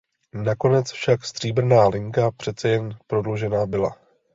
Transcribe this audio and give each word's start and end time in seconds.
Nakonec 0.43 0.91
však 0.91 1.25
stříbrná 1.25 1.87
linka 1.87 2.31
přece 2.31 2.69
jen 2.69 2.97
prodloužena 3.07 3.65
byla. 3.65 3.97